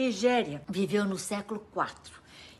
[0.00, 2.12] Egéria viveu no século IV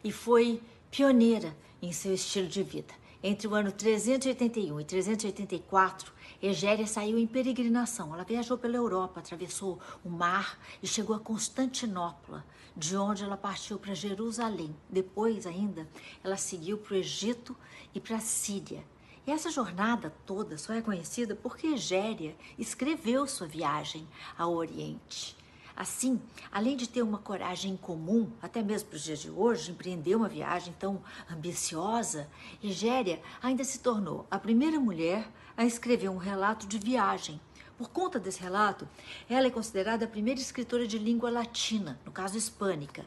[0.03, 2.93] e foi pioneira em seu estilo de vida.
[3.23, 6.13] Entre o ano 381 e 384,
[6.43, 8.13] Egéria saiu em peregrinação.
[8.13, 12.45] Ela viajou pela Europa, atravessou o mar e chegou a Constantinopla,
[12.77, 14.75] de onde ela partiu para Jerusalém.
[14.91, 15.89] Depois, ainda,
[16.25, 17.57] ela seguiu para o Egito
[17.95, 18.83] e para a Síria.
[19.25, 25.39] E essa jornada toda só é conhecida porque Egéria escreveu sua viagem ao Oriente.
[25.79, 26.21] Assim,
[26.51, 30.29] além de ter uma coragem comum, até mesmo para os dias de hoje, empreender uma
[30.29, 31.01] viagem tão
[31.31, 32.29] ambiciosa,
[32.61, 37.41] Egéria ainda se tornou a primeira mulher a escrever um relato de viagem.
[37.77, 38.89] Por conta desse relato,
[39.31, 43.07] ela é considerada a primeira escritora de língua latina, no caso hispânica.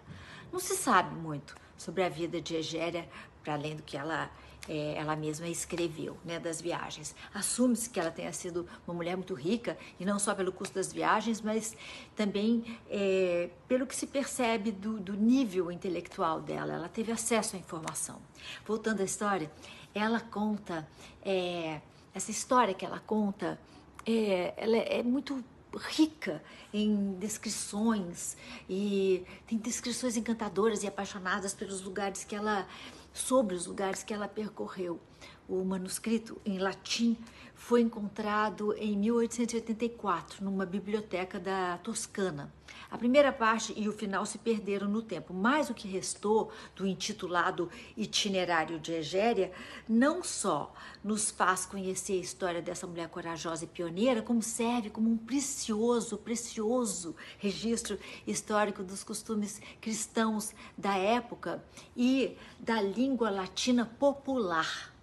[0.49, 3.07] Não se sabe muito sobre a vida de Egéria,
[3.43, 4.29] para além do que ela
[4.69, 7.15] é, ela mesma escreveu, né, das viagens.
[7.33, 10.93] Assume-se que ela tenha sido uma mulher muito rica, e não só pelo custo das
[10.93, 11.75] viagens, mas
[12.15, 16.73] também é, pelo que se percebe do, do nível intelectual dela.
[16.73, 18.21] Ela teve acesso à informação.
[18.65, 19.51] Voltando à história,
[19.93, 20.87] ela conta,
[21.23, 21.81] é,
[22.13, 23.59] essa história que ela conta,
[24.05, 25.43] é, ela é muito
[25.77, 28.35] rica em descrições
[28.69, 32.67] e tem descrições encantadoras e apaixonadas pelos lugares que ela
[33.13, 34.99] sobre os lugares que ela percorreu.
[35.47, 37.17] O manuscrito em latim
[37.61, 42.51] foi encontrado em 1884 numa biblioteca da Toscana.
[42.89, 46.87] A primeira parte e o final se perderam no tempo, mas o que restou do
[46.87, 49.51] intitulado Itinerário de Egéria
[49.87, 50.73] não só
[51.03, 56.17] nos faz conhecer a história dessa mulher corajosa e pioneira, como serve como um precioso,
[56.17, 61.63] precioso registro histórico dos costumes cristãos da época
[61.95, 64.93] e da língua latina popular.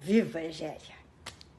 [0.00, 1.01] Viva Egéria!